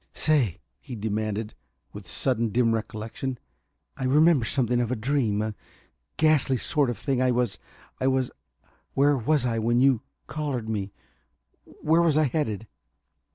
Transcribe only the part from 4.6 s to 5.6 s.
of a dream a